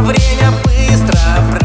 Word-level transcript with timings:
Время 0.00 0.50
быстро 0.64 1.59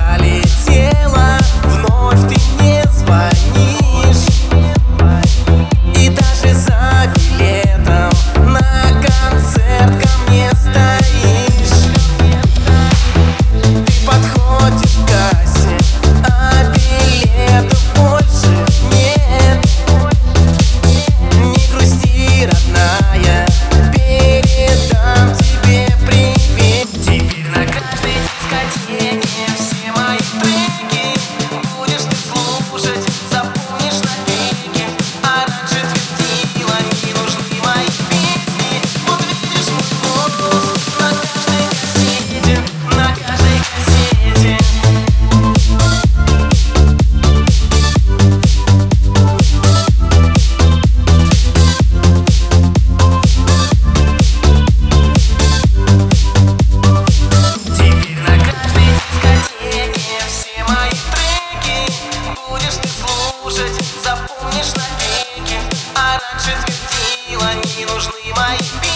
раньше 66.36 66.58
твердила, 66.90 67.54
не 67.78 67.86
нужны 67.86 68.34
мои 68.36 68.58
песни 68.58 68.95